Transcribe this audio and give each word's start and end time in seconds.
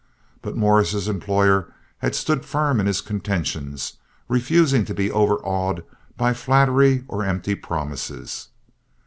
But 0.41 0.57
Morris's 0.57 1.07
employer 1.07 1.71
had 1.99 2.15
stood 2.15 2.43
firm 2.43 2.79
in 2.79 2.87
his 2.87 3.01
contentions, 3.01 3.97
refusing 4.27 4.83
to 4.85 4.95
be 4.95 5.11
overawed 5.11 5.83
by 6.17 6.33
flattery 6.33 7.03
or 7.07 7.23
empty 7.23 7.53
promises. 7.53 8.47